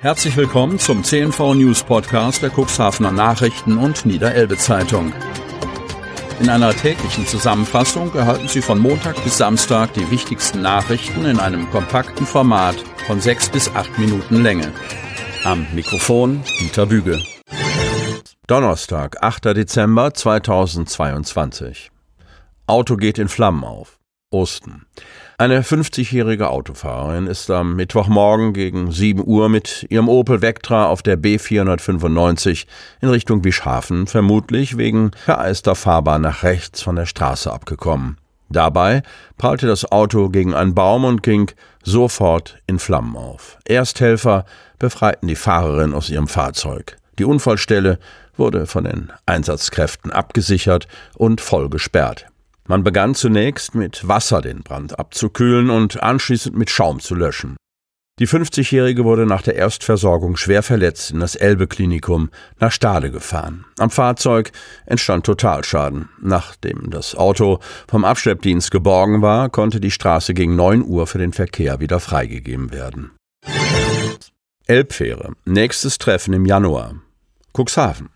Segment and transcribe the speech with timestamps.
[0.00, 5.12] Herzlich willkommen zum CNV News Podcast der Cuxhavener Nachrichten und Niederelbe Zeitung.
[6.38, 11.68] In einer täglichen Zusammenfassung erhalten Sie von Montag bis Samstag die wichtigsten Nachrichten in einem
[11.70, 12.76] kompakten Format
[13.08, 14.72] von sechs bis acht Minuten Länge.
[15.42, 17.20] Am Mikrofon Dieter Büge.
[18.46, 19.46] Donnerstag, 8.
[19.46, 21.90] Dezember 2022.
[22.68, 23.97] Auto geht in Flammen auf.
[24.30, 24.84] Osten.
[25.38, 31.18] Eine 50-jährige Autofahrerin ist am Mittwochmorgen gegen 7 Uhr mit ihrem Opel Vectra auf der
[31.18, 32.66] B495
[33.00, 38.18] in Richtung Wischhafen vermutlich wegen vereister Fahrbahn nach rechts von der Straße abgekommen.
[38.50, 39.02] Dabei
[39.38, 41.50] prallte das Auto gegen einen Baum und ging
[41.82, 43.56] sofort in Flammen auf.
[43.64, 44.44] Ersthelfer
[44.78, 46.98] befreiten die Fahrerin aus ihrem Fahrzeug.
[47.18, 47.98] Die Unfallstelle
[48.36, 52.26] wurde von den Einsatzkräften abgesichert und voll gesperrt.
[52.68, 57.56] Man begann zunächst mit Wasser den Brand abzukühlen und anschließend mit Schaum zu löschen.
[58.18, 63.64] Die 50-Jährige wurde nach der Erstversorgung schwer verletzt in das Elbe-Klinikum nach Stade gefahren.
[63.78, 64.50] Am Fahrzeug
[64.84, 66.10] entstand Totalschaden.
[66.20, 71.32] Nachdem das Auto vom Abschleppdienst geborgen war, konnte die Straße gegen 9 Uhr für den
[71.32, 73.12] Verkehr wieder freigegeben werden.
[74.66, 75.32] Elbfähre.
[75.46, 76.96] Nächstes Treffen im Januar.
[77.56, 78.10] Cuxhaven.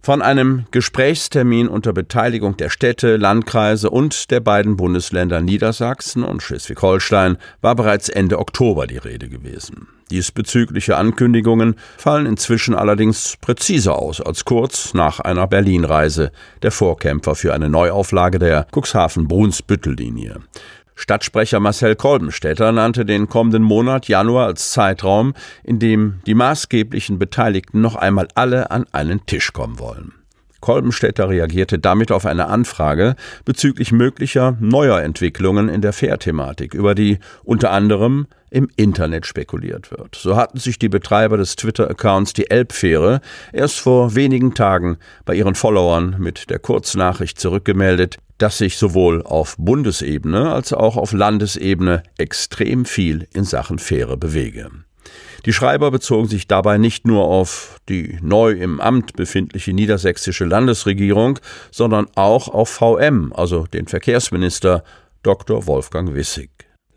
[0.00, 7.36] Von einem Gesprächstermin unter Beteiligung der Städte, Landkreise und der beiden Bundesländer Niedersachsen und Schleswig-Holstein
[7.60, 9.88] war bereits Ende Oktober die Rede gewesen.
[10.10, 16.32] Diesbezügliche Ankündigungen fallen inzwischen allerdings präziser aus als kurz nach einer Berlin-Reise
[16.62, 20.36] der Vorkämpfer für eine Neuauflage der Cuxhaven-Brunsbüttel-Linie.
[20.98, 25.32] Stadtsprecher Marcel Kolbenstädter nannte den kommenden Monat Januar als Zeitraum,
[25.62, 30.17] in dem die maßgeblichen Beteiligten noch einmal alle an einen Tisch kommen wollen.
[30.60, 33.14] Kolbenstädter reagierte damit auf eine Anfrage
[33.44, 40.16] bezüglich möglicher neuer Entwicklungen in der Fährthematik, über die unter anderem im Internet spekuliert wird.
[40.16, 43.20] So hatten sich die Betreiber des Twitter-Accounts die Elbfähre
[43.52, 49.56] erst vor wenigen Tagen bei ihren Followern mit der Kurznachricht zurückgemeldet, dass sich sowohl auf
[49.58, 54.70] Bundesebene als auch auf Landesebene extrem viel in Sachen Fähre bewege.
[55.46, 61.38] Die Schreiber bezogen sich dabei nicht nur auf die neu im Amt befindliche niedersächsische Landesregierung,
[61.70, 64.84] sondern auch auf VM, also den Verkehrsminister
[65.22, 65.66] Dr.
[65.66, 66.50] Wolfgang Wissig.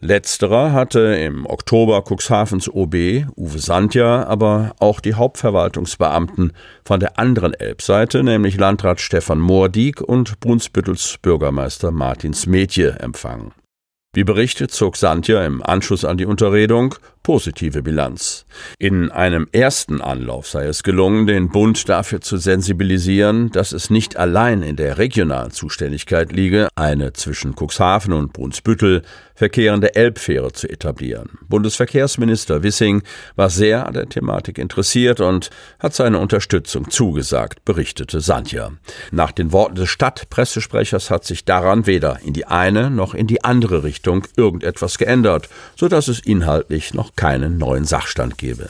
[0.04, 2.96] Letzterer hatte im Oktober Cuxhavens OB,
[3.38, 10.40] Uwe Sandja, aber auch die Hauptverwaltungsbeamten von der anderen Elbseite, nämlich Landrat Stefan Moordiek und
[10.40, 13.52] Brunsbüttels Bürgermeister Martin Smetje empfangen.
[14.14, 18.46] Wie berichtet, zog Sandja im Anschluss an die Unterredung positive Bilanz.
[18.80, 24.18] In einem ersten Anlauf sei es gelungen, den Bund dafür zu sensibilisieren, dass es nicht
[24.18, 29.04] allein in der regionalen Zuständigkeit liege, eine zwischen Cuxhaven und Brunsbüttel
[29.36, 31.40] verkehrende Elbfähre zu etablieren.
[31.48, 33.02] Bundesverkehrsminister Wissing
[33.36, 35.50] war sehr an der Thematik interessiert und
[35.80, 38.72] hat seine Unterstützung zugesagt, berichtete Sandja.
[39.12, 43.44] Nach den Worten des Stadtpressesprechers hat sich daran weder in die eine noch in die
[43.44, 48.70] andere Richtung irgendetwas geändert, so dass es inhaltlich noch keinen neuen Sachstand gebe.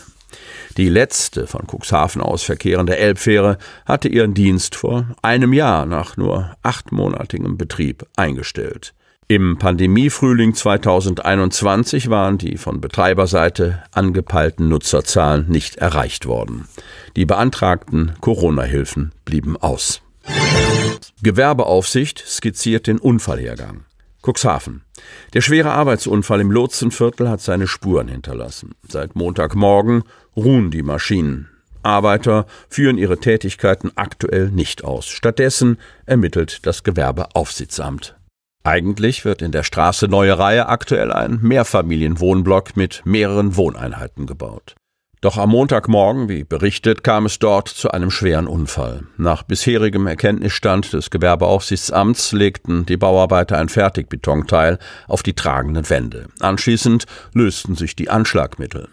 [0.78, 6.56] Die letzte von Cuxhaven aus verkehrende Elbfähre hatte ihren Dienst vor einem Jahr nach nur
[6.64, 8.94] achtmonatigem Betrieb eingestellt.
[9.28, 16.68] Im Pandemiefrühling 2021 waren die von Betreiberseite angepeilten Nutzerzahlen nicht erreicht worden.
[17.16, 20.02] Die beantragten Corona-Hilfen blieben aus.
[21.22, 23.86] Gewerbeaufsicht skizziert den Unfallhergang.
[24.22, 24.84] Cuxhaven.
[25.34, 28.76] Der schwere Arbeitsunfall im Lotsenviertel hat seine Spuren hinterlassen.
[28.88, 30.04] Seit Montagmorgen
[30.36, 31.50] ruhen die Maschinen.
[31.84, 35.08] Arbeiter führen ihre Tätigkeiten aktuell nicht aus.
[35.08, 38.16] Stattdessen ermittelt das Gewerbeaufsichtsamt.
[38.64, 44.76] Eigentlich wird in der Straße Neue Reihe aktuell ein Mehrfamilienwohnblock mit mehreren Wohneinheiten gebaut.
[45.22, 49.04] Doch am Montagmorgen, wie berichtet, kam es dort zu einem schweren Unfall.
[49.18, 56.26] Nach bisherigem Erkenntnisstand des Gewerbeaufsichtsamts legten die Bauarbeiter ein Fertigbetonteil auf die tragenden Wände.
[56.40, 57.06] Anschließend
[57.36, 58.88] lösten sich die Anschlagmittel.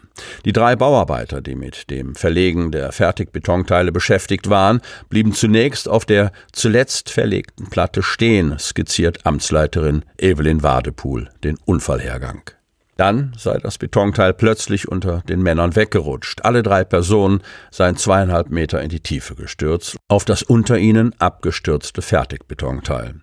[0.44, 6.32] Die drei Bauarbeiter, die mit dem Verlegen der Fertigbetonteile beschäftigt waren, blieben zunächst auf der
[6.52, 12.50] zuletzt verlegten Platte stehen, skizziert Amtsleiterin Evelyn Wadepool den Unfallhergang.
[12.98, 16.44] Dann sei das Betonteil plötzlich unter den Männern weggerutscht.
[16.44, 22.02] Alle drei Personen seien zweieinhalb Meter in die Tiefe gestürzt, auf das unter ihnen abgestürzte
[22.02, 23.20] Fertigbetonteil.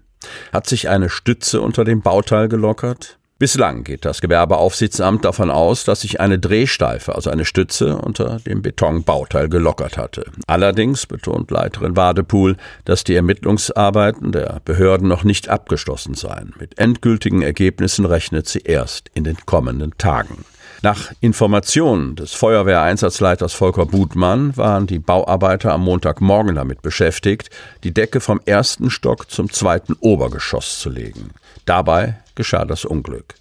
[0.54, 3.20] Hat sich eine Stütze unter dem Bauteil gelockert?
[3.38, 8.62] Bislang geht das Gewerbeaufsichtsamt davon aus, dass sich eine Drehsteife, also eine Stütze, unter dem
[8.62, 10.32] Betonbauteil gelockert hatte.
[10.48, 12.56] Allerdings betont Leiterin Wadepool,
[12.86, 16.54] dass die Ermittlungsarbeiten der Behörden noch nicht abgeschlossen seien.
[16.58, 20.46] Mit endgültigen Ergebnissen rechnet sie erst in den kommenden Tagen.
[20.86, 27.50] Nach Informationen des Feuerwehreinsatzleiters Volker Budmann waren die Bauarbeiter am Montagmorgen damit beschäftigt,
[27.84, 31.32] die Decke vom ersten Stock zum zweiten Obergeschoss zu legen.
[31.66, 33.34] Dabei geschah das Unglück.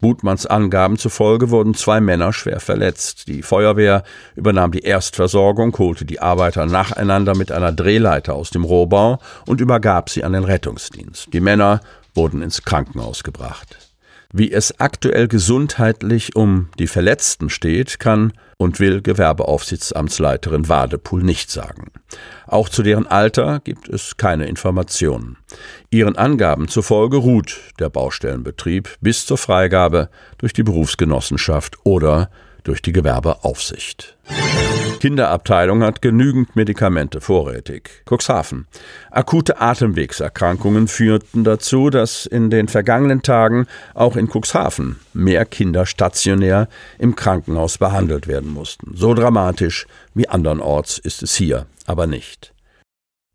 [0.00, 3.28] Budmanns Angaben zufolge wurden zwei Männer schwer verletzt.
[3.28, 4.02] Die Feuerwehr
[4.34, 10.08] übernahm die Erstversorgung, holte die Arbeiter nacheinander mit einer Drehleiter aus dem Rohbau und übergab
[10.08, 11.34] sie an den Rettungsdienst.
[11.34, 11.82] Die Männer
[12.14, 13.87] wurden ins Krankenhaus gebracht.
[14.32, 21.90] Wie es aktuell gesundheitlich um die Verletzten steht, kann und will Gewerbeaufsichtsamtsleiterin Wadepool nicht sagen.
[22.46, 25.38] Auch zu deren Alter gibt es keine Informationen.
[25.90, 32.30] Ihren Angaben zufolge ruht der Baustellenbetrieb bis zur Freigabe durch die Berufsgenossenschaft oder
[32.64, 34.18] durch die Gewerbeaufsicht.
[34.98, 38.02] Kinderabteilung hat genügend Medikamente vorrätig.
[38.04, 38.66] Cuxhaven.
[39.10, 46.68] Akute Atemwegserkrankungen führten dazu, dass in den vergangenen Tagen auch in Cuxhaven mehr Kinder stationär
[46.98, 48.92] im Krankenhaus behandelt werden mussten.
[48.94, 52.52] So dramatisch wie andernorts ist es hier aber nicht.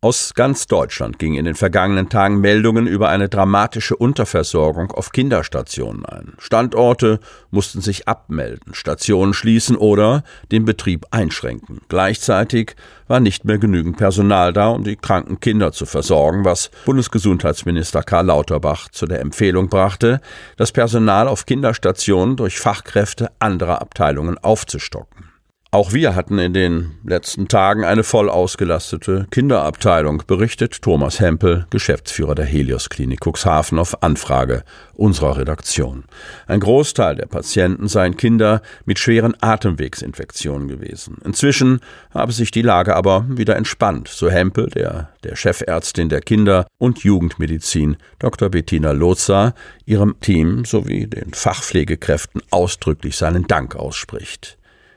[0.04, 6.04] Aus ganz Deutschland gingen in den vergangenen Tagen Meldungen über eine dramatische Unterversorgung auf Kinderstationen
[6.04, 6.34] ein.
[6.36, 7.20] Standorte
[7.50, 10.22] mussten sich abmelden, Stationen schließen oder
[10.52, 11.80] den Betrieb einschränken.
[11.88, 12.76] Gleichzeitig
[13.08, 18.26] war nicht mehr genügend Personal da, um die kranken Kinder zu versorgen, was Bundesgesundheitsminister Karl
[18.26, 20.20] Lauterbach zu der Empfehlung brachte,
[20.58, 25.33] das Personal auf Kinderstationen durch Fachkräfte anderer Abteilungen aufzustocken.
[25.74, 32.36] Auch wir hatten in den letzten Tagen eine voll ausgelastete Kinderabteilung, berichtet Thomas Hempel, Geschäftsführer
[32.36, 34.62] der Helios Klinik Cuxhaven auf Anfrage
[34.92, 36.04] unserer Redaktion.
[36.46, 41.18] Ein Großteil der Patienten seien Kinder mit schweren Atemwegsinfektionen gewesen.
[41.24, 41.80] Inzwischen
[42.12, 47.00] habe sich die Lage aber wieder entspannt, so Hempel, der der Chefärztin der Kinder- und
[47.00, 48.48] Jugendmedizin Dr.
[48.48, 49.54] Bettina Lotzer,
[49.86, 54.56] ihrem Team sowie den Fachpflegekräften ausdrücklich seinen Dank ausspricht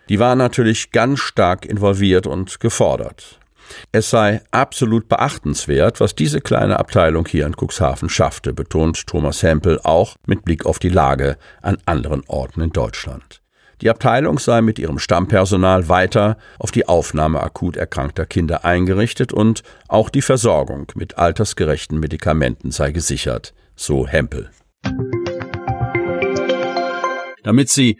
[0.10, 3.40] die war natürlich ganz stark involviert und gefordert.
[3.92, 9.80] Es sei absolut beachtenswert, was diese kleine Abteilung hier in Cuxhaven schaffte, betont Thomas Hempel
[9.84, 13.42] auch mit Blick auf die Lage an anderen Orten in Deutschland.
[13.82, 19.62] Die Abteilung sei mit ihrem Stammpersonal weiter auf die Aufnahme akut erkrankter Kinder eingerichtet und
[19.88, 24.50] auch die Versorgung mit altersgerechten Medikamenten sei gesichert, so Hempel.
[27.44, 28.00] Damit Sie